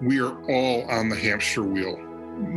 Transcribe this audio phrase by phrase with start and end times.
[0.00, 1.98] we are all on the hamster wheel.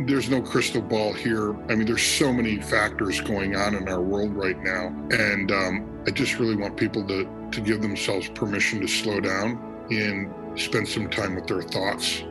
[0.06, 1.54] There's no crystal ball here.
[1.68, 4.94] I mean, there's so many factors going on in our world right now.
[5.10, 9.86] And um, I just really want people to, to give themselves permission to slow down
[9.90, 12.22] and spend some time with their thoughts.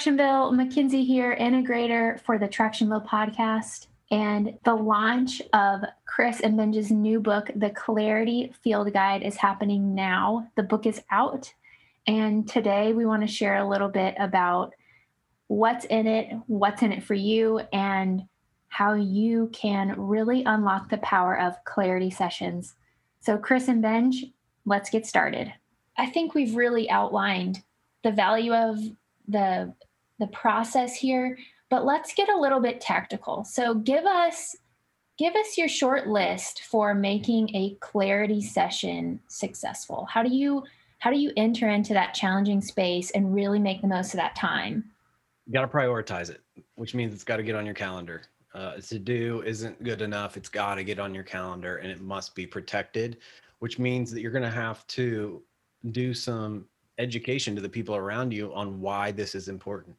[0.00, 3.88] Tractionville, Mackenzie here, integrator for the Tractionville podcast.
[4.10, 9.94] And the launch of Chris and Benj's new book, The Clarity Field Guide, is happening
[9.94, 10.48] now.
[10.56, 11.52] The book is out.
[12.06, 14.72] And today we want to share a little bit about
[15.48, 18.22] what's in it, what's in it for you, and
[18.68, 22.74] how you can really unlock the power of clarity sessions.
[23.20, 24.24] So, Chris and Benj,
[24.64, 25.52] let's get started.
[25.98, 27.62] I think we've really outlined
[28.02, 28.78] the value of
[29.28, 29.74] the
[30.20, 31.36] the process here
[31.70, 33.44] but let's get a little bit tactical.
[33.44, 34.56] So give us
[35.16, 40.06] give us your short list for making a clarity session successful.
[40.10, 40.64] How do you
[40.98, 44.36] how do you enter into that challenging space and really make the most of that
[44.36, 44.84] time?
[45.46, 46.42] You got to prioritize it
[46.74, 48.22] which means it's got to get on your calendar.
[48.52, 52.00] Uh, to do isn't good enough it's got to get on your calendar and it
[52.00, 53.18] must be protected
[53.60, 55.40] which means that you're going to have to
[55.92, 56.66] do some
[56.98, 59.94] education to the people around you on why this is important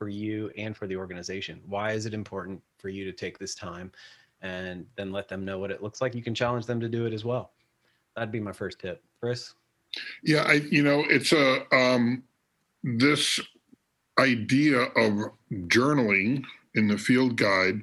[0.00, 1.60] for you and for the organization.
[1.66, 3.92] Why is it important for you to take this time
[4.40, 6.14] and then let them know what it looks like?
[6.14, 7.52] You can challenge them to do it as well.
[8.16, 9.04] That'd be my first tip.
[9.20, 9.52] Chris?
[10.24, 12.22] Yeah, I you know, it's a um
[12.82, 13.38] this
[14.18, 17.82] idea of journaling in the field guide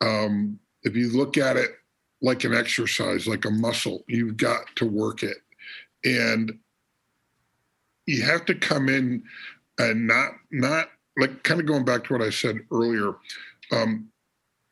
[0.00, 1.72] um if you look at it
[2.22, 5.36] like an exercise, like a muscle, you've got to work it.
[6.02, 6.58] And
[8.06, 9.22] you have to come in
[9.78, 10.88] and not not
[11.18, 13.14] like kind of going back to what I said earlier.
[13.72, 14.08] Um,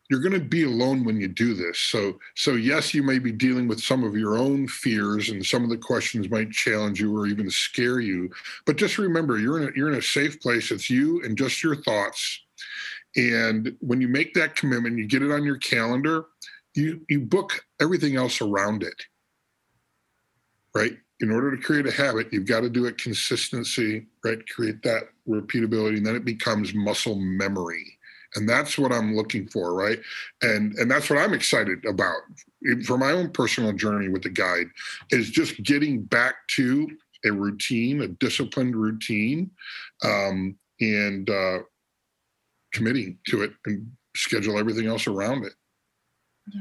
[0.08, 1.80] you're going to be alone when you do this.
[1.80, 5.64] So so yes, you may be dealing with some of your own fears, and some
[5.64, 8.30] of the questions might challenge you or even scare you.
[8.66, 10.70] But just remember, you're in a, you're in a safe place.
[10.70, 12.40] It's you and just your thoughts.
[13.16, 16.26] And when you make that commitment, you get it on your calendar.
[16.74, 19.02] You you book everything else around it.
[20.72, 24.38] Right in order to create a habit, you've got to do it consistency, right?
[24.48, 27.98] Create that repeatability, and then it becomes muscle memory.
[28.34, 29.98] And that's what I'm looking for, right?
[30.42, 32.18] And and that's what I'm excited about
[32.84, 34.66] for my own personal journey with the guide
[35.10, 36.88] is just getting back to
[37.24, 39.50] a routine, a disciplined routine,
[40.04, 41.58] um, and uh,
[42.72, 45.54] committing to it and schedule everything else around it.
[46.52, 46.60] Yeah.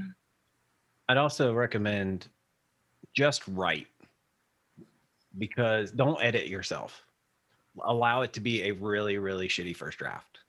[1.09, 2.27] I'd also recommend
[3.15, 3.87] just write
[5.37, 7.03] because don't edit yourself.
[7.83, 10.39] Allow it to be a really, really shitty first draft.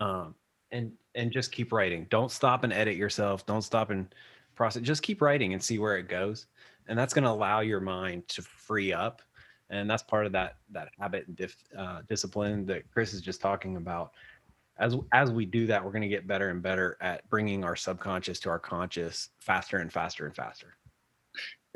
[0.00, 0.34] Um,
[0.70, 2.06] and and just keep writing.
[2.10, 3.46] Don't stop and edit yourself.
[3.46, 4.14] Don't stop and
[4.54, 4.82] process.
[4.82, 6.46] Just keep writing and see where it goes.
[6.88, 9.22] And that's going to allow your mind to free up.
[9.70, 13.40] And that's part of that that habit and dif, uh, discipline that Chris is just
[13.40, 14.12] talking about.
[14.78, 17.76] As as we do that, we're going to get better and better at bringing our
[17.76, 20.76] subconscious to our conscious faster and faster and faster.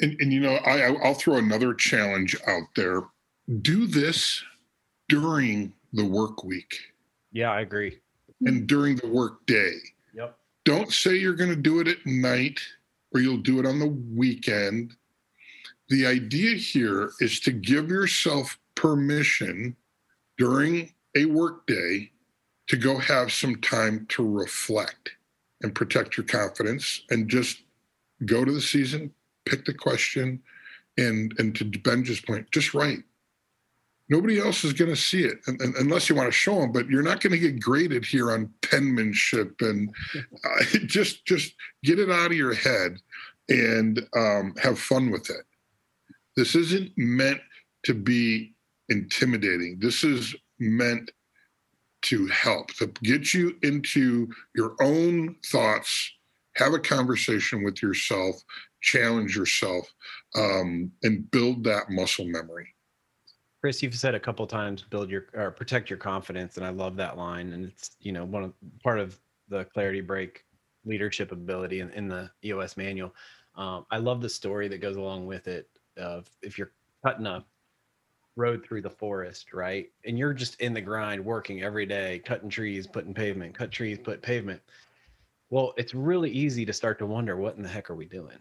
[0.02, 3.02] And, and you know, I, I'll throw another challenge out there.
[3.62, 4.42] Do this
[5.08, 6.74] during the work week.
[7.32, 7.98] Yeah, I agree.
[8.44, 9.74] And during the work day.
[10.14, 10.36] Yep.
[10.64, 12.60] Don't say you're going to do it at night
[13.14, 14.92] or you'll do it on the weekend.
[15.88, 19.76] The idea here is to give yourself permission
[20.38, 22.10] during a work day
[22.68, 25.10] to go have some time to reflect
[25.62, 27.62] and protect your confidence and just
[28.24, 29.12] go to the season,
[29.46, 30.42] pick the question,
[30.98, 33.02] and and to Ben's point, just write.
[34.08, 36.72] Nobody else is going to see it and, and, unless you want to show them,
[36.72, 39.94] but you're not going to get graded here on penmanship and
[40.44, 42.98] uh, just just get it out of your head
[43.48, 45.44] and um, have fun with it.
[46.36, 47.40] This isn't meant
[47.84, 48.54] to be
[48.88, 49.78] intimidating.
[49.80, 51.10] This is meant
[52.02, 56.12] to help to get you into your own thoughts
[56.56, 58.36] have a conversation with yourself
[58.82, 59.92] challenge yourself
[60.36, 62.68] um, and build that muscle memory.
[63.62, 66.96] Chris you've said a couple times build your or protect your confidence and i love
[66.96, 68.52] that line and it's you know one of
[68.82, 69.18] part of
[69.48, 70.44] the clarity break
[70.84, 73.14] leadership ability in, in the eos manual.
[73.54, 76.72] Um, i love the story that goes along with it of if you're
[77.06, 77.44] cutting a
[78.34, 82.48] road through the forest right and you're just in the grind working every day cutting
[82.48, 84.60] trees putting pavement cut trees put pavement.
[85.50, 88.38] Well it's really easy to start to wonder what in the heck are we doing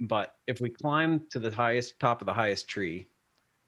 [0.00, 3.06] but if we climb to the highest top of the highest tree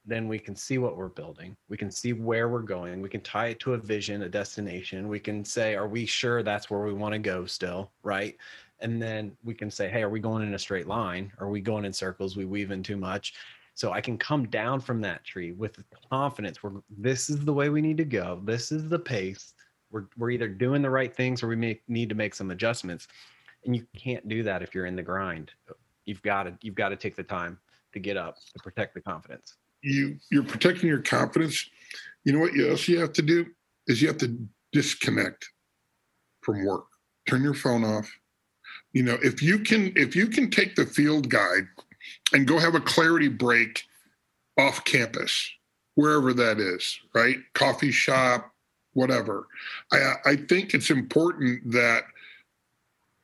[0.04, 1.56] then we can see what we're building.
[1.68, 3.00] We can see where we're going.
[3.00, 5.08] We can tie it to a vision, a destination.
[5.08, 7.92] We can say, are we sure that's where we want to go still?
[8.02, 8.36] Right.
[8.80, 11.32] And then we can say, hey, are we going in a straight line?
[11.38, 12.36] Are we going in circles?
[12.36, 13.34] We weave in too much.
[13.74, 16.62] So I can come down from that tree with confidence.
[16.62, 18.40] We're this is the way we need to go.
[18.44, 19.54] This is the pace.
[19.90, 23.08] We're we're either doing the right things or we may need to make some adjustments.
[23.64, 25.52] And you can't do that if you're in the grind.
[26.04, 27.58] You've got to you've got to take the time
[27.92, 31.68] to get up to protect the confidence you you're protecting your confidence.
[32.24, 33.46] You know what else you have to do
[33.86, 34.36] is you have to
[34.72, 35.50] disconnect
[36.40, 36.84] from work.
[37.28, 38.10] Turn your phone off.
[38.92, 41.66] You know, if you can if you can take the field guide
[42.32, 43.84] and go have a clarity break
[44.58, 45.50] off campus,
[45.94, 47.38] wherever that is, right?
[47.54, 48.52] Coffee shop,
[48.92, 49.48] whatever.
[49.92, 52.04] I I think it's important that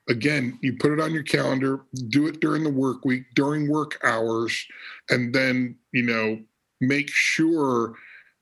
[0.09, 3.99] again, you put it on your calendar, do it during the work week, during work
[4.03, 4.67] hours,
[5.11, 6.41] and then, you know,
[6.81, 7.95] make sure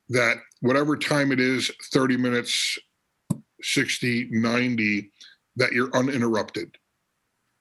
[0.09, 2.79] that whatever time it is 30 minutes
[3.63, 5.11] 60 90
[5.57, 6.77] that you're uninterrupted.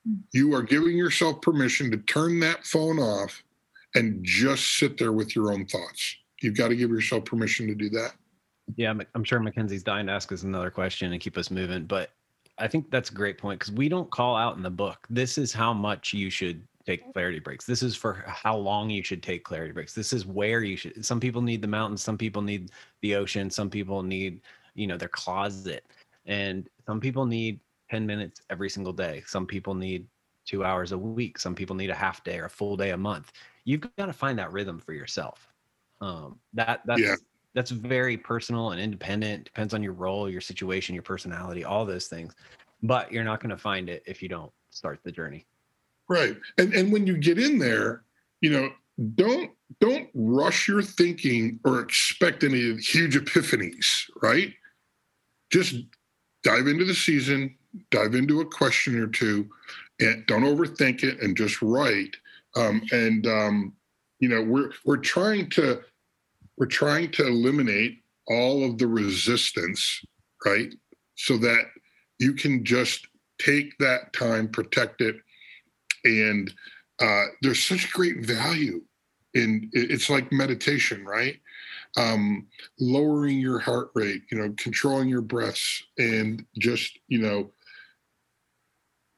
[0.06, 0.16] Hmm.
[0.34, 3.42] you are giving yourself permission to turn that phone off
[3.96, 6.18] and just sit there with your own thoughts.
[6.42, 8.14] You've got to give yourself permission to do that.
[8.76, 12.12] Yeah i'm sure mackenzie's dying to ask us another question and keep us moving but
[12.58, 15.38] i think that's a great point because we don't call out in the book this
[15.38, 17.66] is how much you should take clarity breaks.
[17.66, 19.94] This is for how long you should take clarity breaks.
[19.94, 21.04] This is where you should.
[21.04, 22.04] Some people need the mountains.
[22.04, 22.72] Some people need
[23.02, 23.50] the ocean.
[23.50, 24.42] Some people need,
[24.76, 25.86] you know, their closet.
[26.26, 27.60] And some people need
[27.90, 29.24] 10 minutes every single day.
[29.26, 30.06] Some people need
[30.46, 31.40] two hours a week.
[31.40, 33.32] Some people need a half day or a full day a month.
[33.64, 35.48] You've got to find that rhythm for yourself.
[36.02, 37.16] Um, that that's yeah.
[37.56, 39.46] That's very personal and independent.
[39.46, 42.36] Depends on your role, your situation, your personality, all those things.
[42.84, 45.48] But you're not going to find it if you don't start the journey.
[46.08, 46.36] Right.
[46.60, 48.04] And and when you get in there,
[48.42, 48.70] you know,
[49.16, 49.50] don't
[49.80, 54.54] don't rush your thinking or expect any huge epiphanies, right?
[55.50, 55.76] Just
[56.44, 57.56] dive into the season,
[57.90, 59.50] dive into a question or two,
[60.00, 62.16] and don't overthink it and just write.
[62.56, 63.74] Um, and um,
[64.20, 65.82] you know, we're we're trying to
[66.58, 70.04] we're trying to eliminate all of the resistance,
[70.46, 70.74] right?
[71.16, 71.66] So that
[72.20, 73.08] you can just
[73.40, 75.16] take that time, protect it,
[76.04, 76.54] and
[77.02, 78.82] uh, there's such great value
[79.34, 81.40] in it's like meditation right
[81.98, 82.48] um,
[82.80, 87.52] lowering your heart rate you know controlling your breaths and just you know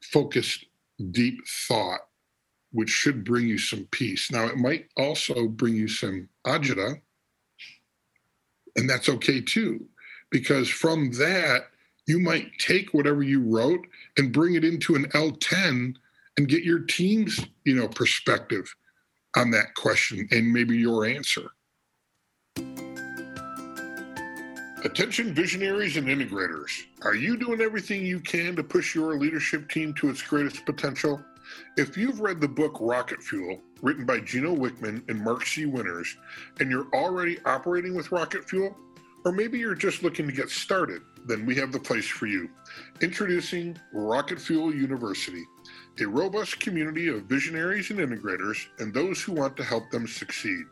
[0.02, 0.66] focused
[1.12, 2.00] deep thought
[2.72, 7.00] which should bring you some peace now it might also bring you some agita
[8.78, 9.84] and that's okay too
[10.30, 11.66] because from that
[12.06, 13.86] you might take whatever you wrote
[14.16, 15.94] and bring it into an l10
[16.38, 18.74] and get your team's you know perspective
[19.36, 21.50] on that question and maybe your answer.
[24.84, 26.70] Attention visionaries and integrators
[27.02, 31.20] are you doing everything you can to push your leadership team to its greatest potential
[31.76, 36.16] if you've read the book rocket fuel written by gino wickman and mark c winters
[36.60, 38.76] and you're already operating with rocket fuel
[39.24, 42.48] or maybe you're just looking to get started then we have the place for you
[43.00, 45.44] introducing rocket fuel university
[46.00, 50.64] a robust community of visionaries and integrators and those who want to help them succeed.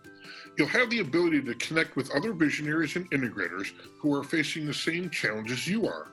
[0.56, 4.74] You'll have the ability to connect with other visionaries and integrators who are facing the
[4.74, 6.12] same challenges you are.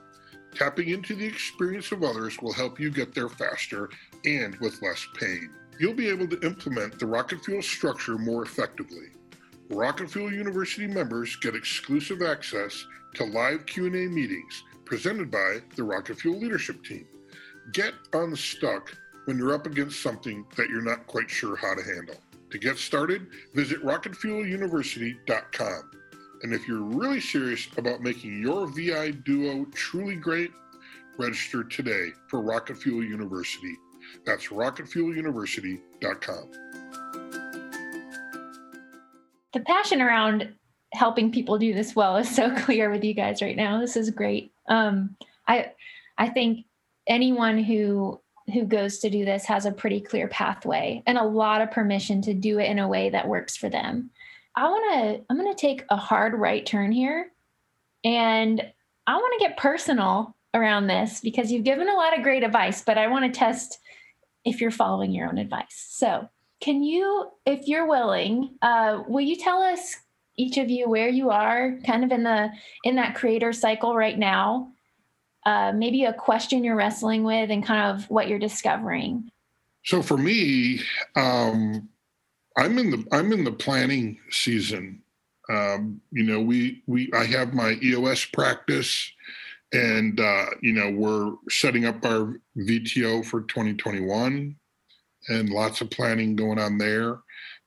[0.54, 3.90] Tapping into the experience of others will help you get there faster
[4.24, 5.50] and with less pain.
[5.80, 9.08] You'll be able to implement the Rocket Fuel structure more effectively.
[9.70, 16.20] Rocket Fuel University members get exclusive access to live Q&A meetings presented by the Rocket
[16.20, 17.06] Fuel leadership team.
[17.72, 18.94] Get unstuck
[19.24, 22.16] when you're up against something that you're not quite sure how to handle.
[22.50, 25.90] To get started, visit rocketfueluniversity.com.
[26.42, 30.50] And if you're really serious about making your VI duo truly great,
[31.18, 33.76] register today for Rocket Fuel University.
[34.26, 36.50] That's rocketfueluniversity.com.
[39.52, 40.52] The passion around
[40.92, 43.80] helping people do this well is so clear with you guys right now.
[43.80, 44.52] This is great.
[44.68, 45.70] Um, I
[46.18, 46.66] I think
[47.06, 48.20] anyone who
[48.52, 52.20] who goes to do this has a pretty clear pathway and a lot of permission
[52.22, 54.10] to do it in a way that works for them.
[54.56, 57.32] I want to I'm going to take a hard right turn here
[58.04, 58.60] and
[59.06, 62.82] I want to get personal around this because you've given a lot of great advice,
[62.82, 63.78] but I want to test
[64.44, 65.86] if you're following your own advice.
[65.90, 66.28] So,
[66.60, 69.96] can you if you're willing, uh, will you tell us
[70.36, 72.50] each of you where you are kind of in the
[72.84, 74.72] in that creator cycle right now
[75.46, 79.30] uh, maybe a question you're wrestling with and kind of what you're discovering?
[79.84, 80.80] So for me,
[81.16, 81.88] um,
[82.56, 85.02] I'm in the I'm in the planning season.
[85.50, 89.10] Um, you know, we we I have my EOS practice,
[89.72, 94.56] and uh, you know we're setting up our VTO for 2021,
[95.28, 97.18] and lots of planning going on there.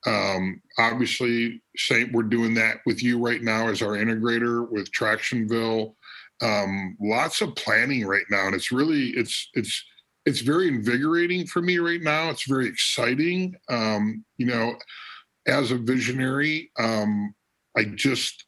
[0.06, 5.96] Um, obviously, Saint, we're doing that with you right now as our integrator with Tractionville.
[6.42, 9.84] Um, lots of planning right now, and it's really it's it's
[10.28, 12.30] it's very invigorating for me right now.
[12.30, 13.56] It's very exciting.
[13.70, 14.76] Um, you know,
[15.48, 17.34] as a visionary, um,
[17.78, 18.44] I just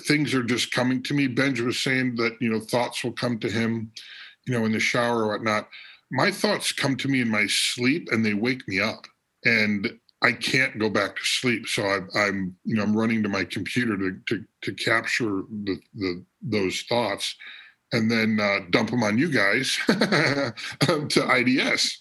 [0.00, 1.28] things are just coming to me.
[1.28, 3.92] Benj was saying that you know thoughts will come to him,
[4.48, 5.68] you know, in the shower or whatnot.
[6.10, 9.06] My thoughts come to me in my sleep and they wake me up,
[9.44, 9.88] and
[10.20, 11.68] I can't go back to sleep.
[11.68, 15.78] So I, am you know I'm running to my computer to to, to capture the,
[15.94, 17.36] the those thoughts
[17.92, 20.52] and then uh, dump them on you guys to
[21.18, 22.00] IDS,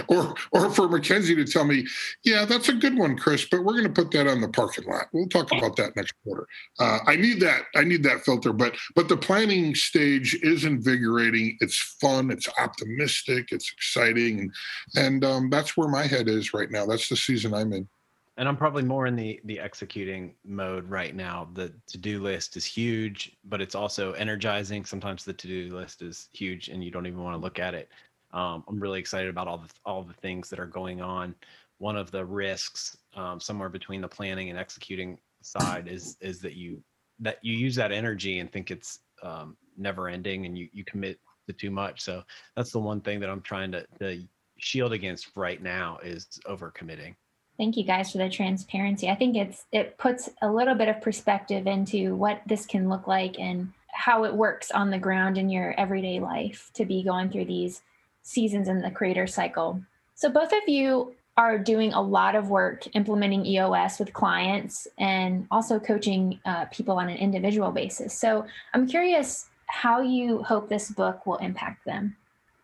[0.08, 1.86] or or for Mackenzie to tell me,
[2.24, 4.84] yeah, that's a good one, Chris, but we're going to put that on the parking
[4.88, 5.06] lot.
[5.12, 6.46] We'll talk about that next quarter.
[6.80, 7.62] Uh, I need that.
[7.76, 11.56] I need that filter, but but the planning stage is invigorating.
[11.60, 12.30] It's fun.
[12.30, 13.48] It's optimistic.
[13.52, 14.50] It's exciting,
[14.96, 16.86] and and um, that's where my head is right now.
[16.86, 17.88] That's the season I'm in
[18.36, 21.48] and I'm probably more in the the executing mode right now.
[21.54, 24.84] The to do list is huge, but it's also energizing.
[24.84, 27.74] Sometimes the to do list is huge, and you don't even want to look at
[27.74, 27.90] it.
[28.32, 31.34] Um, I'm really excited about all the all the things that are going on.
[31.78, 36.54] One of the risks, um, somewhere between the planning and executing side, is is that
[36.54, 36.82] you
[37.20, 41.20] that you use that energy and think it's um, never ending, and you you commit
[41.48, 42.00] to too much.
[42.00, 42.22] So
[42.56, 44.22] that's the one thing that I'm trying to, to
[44.58, 47.16] shield against right now is overcommitting.
[47.62, 49.08] Thank you guys for the transparency.
[49.08, 53.06] I think it's it puts a little bit of perspective into what this can look
[53.06, 57.30] like and how it works on the ground in your everyday life to be going
[57.30, 57.82] through these
[58.22, 59.80] seasons in the creator cycle.
[60.16, 65.46] So both of you are doing a lot of work implementing EOS with clients and
[65.52, 68.12] also coaching uh, people on an individual basis.
[68.12, 72.16] So I'm curious how you hope this book will impact them.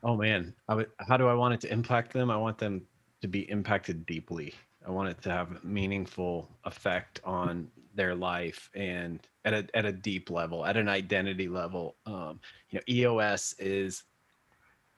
[0.03, 2.33] Oh man, how do I want it to impact them?
[2.33, 2.83] I want them
[3.23, 4.55] to be impacted deeply
[4.89, 9.85] I want it to have a meaningful effect on their life and at a at
[9.85, 11.97] a deep level, at an identity level.
[12.07, 12.41] Um,
[12.71, 14.05] you know, EOS is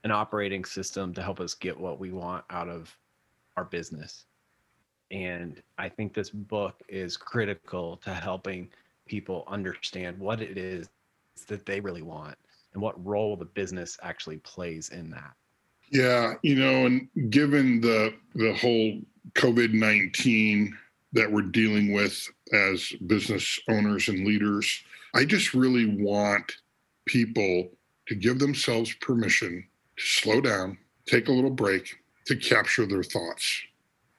[0.04, 2.96] an operating system to help us get what we want out of
[3.56, 4.26] our business.
[5.10, 8.70] And I think this book is critical to helping
[9.08, 10.88] people understand what it is
[11.48, 12.36] that they really want
[12.74, 15.34] and what role the business actually plays in that.
[15.90, 19.00] Yeah, you know, and given the the whole
[19.34, 20.76] COVID nineteen
[21.12, 24.82] that we're dealing with as business owners and leaders,
[25.14, 26.52] I just really want
[27.06, 27.68] people
[28.06, 29.66] to give themselves permission
[29.96, 33.60] to slow down, take a little break, to capture their thoughts.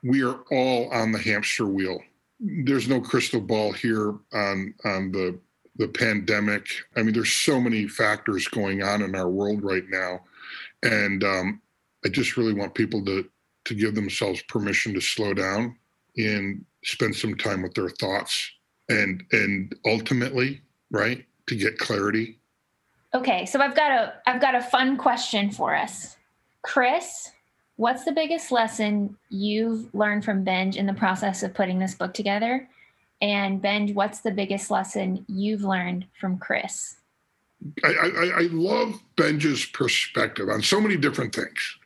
[0.03, 2.01] We are all on the hamster wheel.
[2.39, 5.39] There's no crystal ball here on on the
[5.77, 6.67] the pandemic.
[6.97, 10.19] I mean, there's so many factors going on in our world right now
[10.83, 11.61] and um,
[12.05, 13.27] I just really want people to
[13.65, 15.75] to give themselves permission to slow down
[16.17, 18.51] and spend some time with their thoughts
[18.89, 22.39] and and ultimately, right, to get clarity.
[23.13, 26.17] Okay, so I've got a I've got a fun question for us.
[26.61, 27.31] Chris,
[27.75, 32.13] what's the biggest lesson you've learned from Benj in the process of putting this book
[32.13, 32.67] together?
[33.21, 36.95] And Benj, what's the biggest lesson you've learned from Chris?
[37.83, 41.77] I, I, I love Benj's perspective on so many different things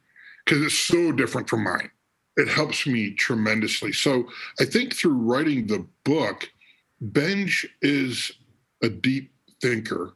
[0.44, 1.89] because it's so different from mine.
[2.38, 3.94] It helps me tremendously.
[3.94, 4.27] So
[4.60, 6.50] I think through writing the book,
[7.01, 8.32] Benj is
[8.82, 10.13] a deep thinker,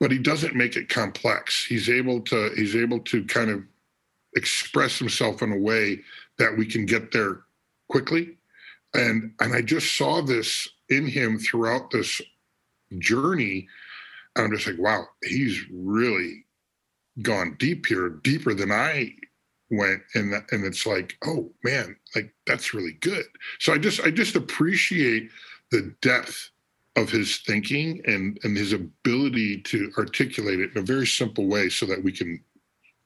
[0.00, 1.64] but he doesn't make it complex.
[1.64, 3.62] He's able to he's able to kind of
[4.34, 6.00] express himself in a way
[6.38, 7.42] that we can get there
[7.88, 8.36] quickly.
[8.94, 12.20] And and I just saw this in him throughout this
[12.98, 13.68] journey
[14.36, 16.44] I'm just like, wow, he's really
[17.22, 19.14] gone deep here, deeper than I
[19.70, 20.02] went.
[20.14, 23.24] And and it's like, oh man, like that's really good.
[23.58, 25.30] So I just I just appreciate
[25.70, 26.50] the depth
[26.96, 31.68] of his thinking and and his ability to articulate it in a very simple way
[31.68, 32.42] so that we can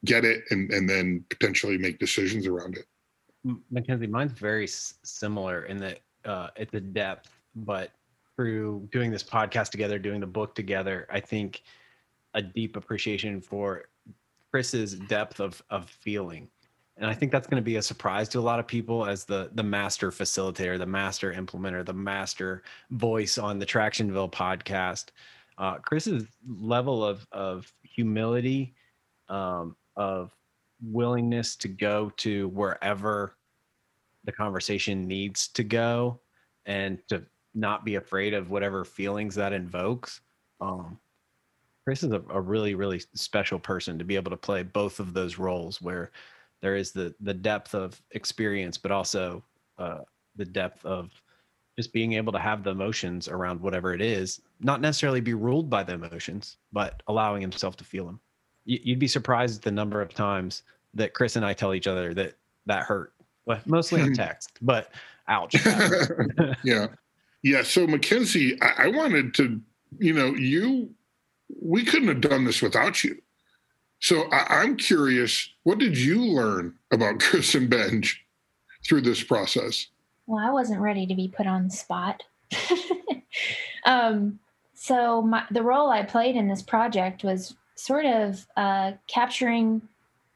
[0.05, 2.87] get it and and then potentially make decisions around it.
[3.71, 7.91] Mackenzie, mine's very similar in that uh, it's the depth, but
[8.42, 11.62] through doing this podcast together, doing the book together, I think
[12.34, 13.84] a deep appreciation for
[14.50, 16.49] Chris's depth of of feeling.
[16.96, 19.25] And I think that's going to be a surprise to a lot of people as
[19.25, 25.11] the the master facilitator, the master implementer, the master voice on the Tractionville podcast.
[25.56, 28.75] Uh, Chris's level of of humility,
[29.28, 30.32] um, of
[30.82, 33.37] willingness to go to wherever
[34.25, 36.18] the conversation needs to go
[36.66, 40.21] and to not be afraid of whatever feelings that invokes.
[40.61, 40.99] Um,
[41.85, 45.14] Chris is a, a really, really special person to be able to play both of
[45.14, 46.11] those roles where
[46.61, 49.42] there is the the depth of experience, but also
[49.78, 49.99] uh,
[50.37, 51.11] the depth of
[51.76, 55.71] just being able to have the emotions around whatever it is, not necessarily be ruled
[55.71, 58.21] by the emotions, but allowing himself to feel them.
[58.64, 60.62] You'd be surprised at the number of times
[60.94, 62.35] that Chris and I tell each other that
[62.66, 63.12] that hurt,
[63.44, 64.92] well, mostly in text, but
[65.26, 65.56] ouch.
[66.64, 66.88] yeah.
[67.42, 67.62] Yeah.
[67.62, 69.61] So, Mackenzie, I, I wanted to,
[69.99, 70.90] you know, you,
[71.61, 73.20] we couldn't have done this without you.
[74.00, 78.25] So I, am curious, what did you learn about Chris and Benj
[78.84, 79.87] through this process?
[80.26, 82.22] Well, I wasn't ready to be put on the spot.
[83.87, 84.40] um,
[84.75, 89.82] so my, the role I played in this project was sort of uh, capturing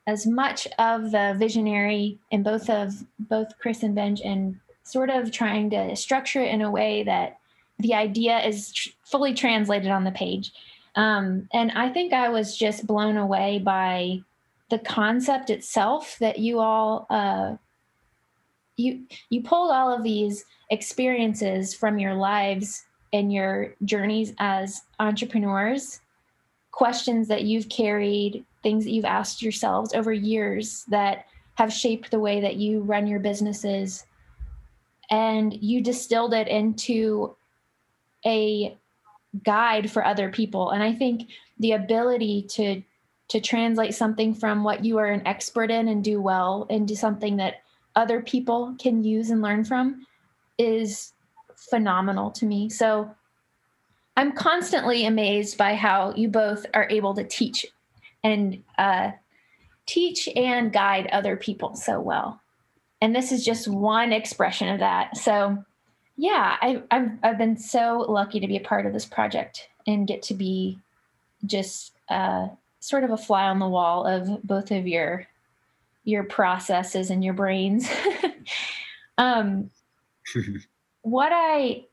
[0.07, 5.33] as much of the visionary in both of both Chris and Benj, and sort of
[5.33, 7.39] trying to structure it in a way that
[7.79, 10.53] the idea is tr- fully translated on the page.
[10.95, 14.21] Um, and I think I was just blown away by
[14.71, 17.57] the concept itself that you all uh,
[18.77, 26.01] you you pulled all of these experiences from your lives and your journeys as entrepreneurs
[26.71, 32.19] questions that you've carried things that you've asked yourselves over years that have shaped the
[32.19, 34.05] way that you run your businesses
[35.11, 37.37] and you distilled it into
[38.25, 38.77] a
[39.45, 42.83] guide for other people and i think the ability to
[43.29, 47.37] to translate something from what you are an expert in and do well into something
[47.37, 47.63] that
[47.97, 50.07] other people can use and learn from
[50.59, 51.13] is
[51.57, 52.69] phenomenal to me.
[52.69, 53.11] So
[54.17, 57.67] I'm constantly amazed by how you both are able to teach
[58.23, 59.13] and uh,
[59.87, 62.41] teach and guide other people so well.
[63.01, 65.17] And this is just one expression of that.
[65.17, 65.63] So,
[66.17, 70.07] yeah, I, I've, I've been so lucky to be a part of this project and
[70.07, 70.79] get to be
[71.45, 72.49] just uh,
[72.81, 75.27] sort of a fly on the wall of both of your
[76.05, 77.89] your processes and your brains.
[79.19, 79.71] um,
[81.03, 81.85] what I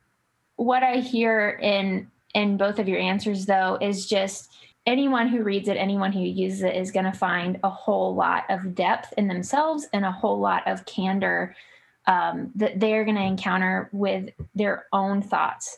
[0.55, 4.51] what I hear in in both of your answers though is just
[4.85, 8.43] anyone who reads it, anyone who uses it is going to find a whole lot
[8.49, 11.55] of depth in themselves and a whole lot of candor
[12.05, 15.77] um, that they're going to encounter with their own thoughts.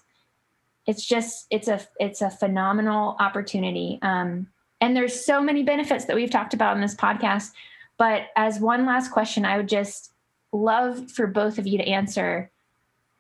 [0.88, 4.48] It's just it's a it's a phenomenal opportunity, um,
[4.82, 7.52] and there's so many benefits that we've talked about in this podcast
[7.98, 10.12] but as one last question, I would just
[10.52, 12.52] love for both of you to answer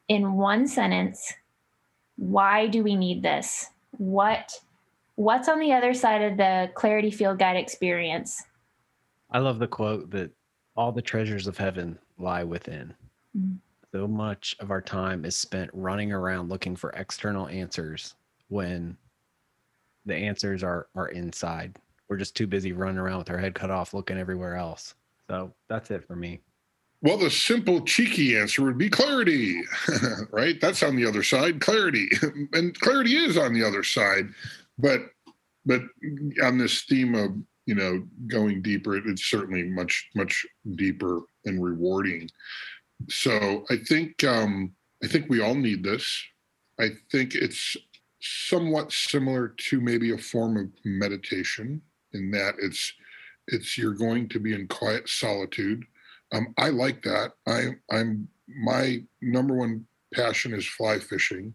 [0.08, 1.34] in one sentence
[2.18, 3.68] why do we need this?
[3.92, 4.62] What
[5.16, 8.44] what's on the other side of the clarity field guide experience?
[9.32, 10.32] I love the quote that
[10.76, 12.94] all the treasures of heaven lie within.
[13.38, 13.56] Mm-hmm.
[13.92, 18.16] So much of our time is spent running around looking for external answers
[18.50, 18.98] when
[20.06, 23.72] the answers are are inside we're just too busy running around with our head cut
[23.72, 24.96] off looking everywhere else.
[25.30, 26.42] So that's it for me.
[27.02, 29.62] Well, the simple, cheeky answer would be clarity,
[30.32, 30.60] right?
[30.60, 32.10] That's on the other side, clarity.
[32.54, 34.28] and clarity is on the other side.
[34.78, 35.02] But
[35.66, 35.82] but
[36.44, 37.32] on this theme of
[37.66, 42.30] you know going deeper it's certainly much much deeper and rewarding
[43.10, 44.72] so i think um
[45.04, 46.24] i think we all need this
[46.80, 47.76] i think it's
[48.22, 51.82] somewhat similar to maybe a form of meditation
[52.14, 52.94] in that it's
[53.48, 55.84] it's you're going to be in quiet solitude.
[56.32, 57.34] Um, I like that.
[57.48, 61.54] I I'm my number one passion is fly fishing,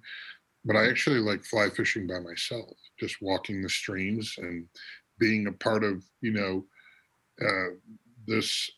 [0.64, 4.66] but I actually like fly fishing by myself, just walking the streams and
[5.18, 6.64] being a part of you know
[7.42, 7.74] uh,
[8.26, 8.70] this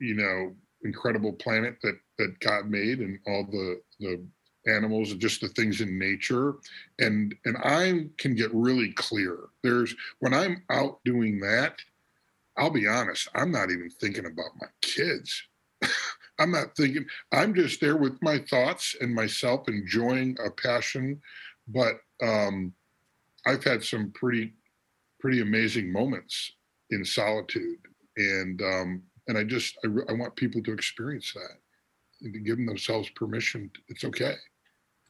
[0.00, 4.24] you know incredible planet that that God made and all the the
[4.66, 6.54] animals and just the things in nature.
[6.98, 9.38] And and i can get really clear.
[9.62, 11.76] There's when i'm out doing that
[12.56, 15.42] i'll be honest i'm not even thinking about my kids.
[16.40, 21.20] I'm not thinking i'm just there with my thoughts and myself enjoying a passion.
[21.68, 22.72] But um
[23.46, 24.52] i've had some pretty
[25.20, 26.52] pretty amazing moments
[26.90, 27.78] in solitude
[28.16, 31.58] and um and i just i, I want people to experience that
[32.22, 34.34] and to give themselves permission it's okay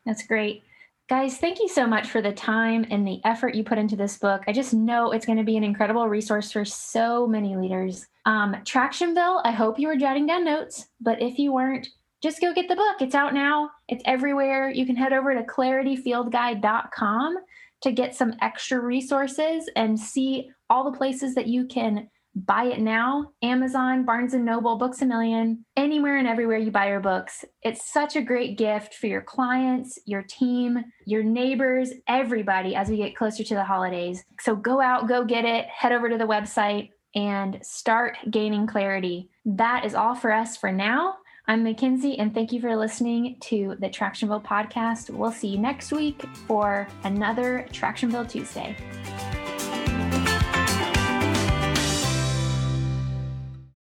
[0.09, 0.63] that's great.
[1.11, 4.17] Guys, thank you so much for the time and the effort you put into this
[4.17, 4.43] book.
[4.47, 8.07] I just know it's going to be an incredible resource for so many leaders.
[8.25, 11.89] Um, Tractionville, I hope you were jotting down notes, but if you weren't,
[12.23, 12.97] just go get the book.
[13.01, 14.71] It's out now, it's everywhere.
[14.71, 17.37] You can head over to clarityfieldguide.com
[17.83, 22.81] to get some extra resources and see all the places that you can buy it
[22.81, 23.33] now.
[23.43, 27.45] Amazon, Barnes and Noble, Books a Million, anywhere and everywhere you buy your books.
[27.63, 32.97] It's such a great gift for your clients, your team, your neighbors, everybody as we
[32.97, 34.25] get closer to the holidays.
[34.41, 39.31] So go out, go get it, head over to the website and start gaining clarity.
[39.45, 41.17] That is all for us for now.
[41.51, 45.09] I'm Mackenzie, and thank you for listening to the Tractionville podcast.
[45.09, 48.77] We'll see you next week for another Tractionville Tuesday.